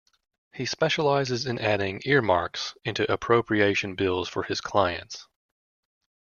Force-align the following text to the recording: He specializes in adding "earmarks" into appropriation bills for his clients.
He 0.51 0.65
specializes 0.65 1.45
in 1.45 1.59
adding 1.59 2.01
"earmarks" 2.05 2.75
into 2.83 3.03
appropriation 3.13 3.93
bills 3.93 4.27
for 4.27 4.41
his 4.41 4.59
clients. 4.59 5.27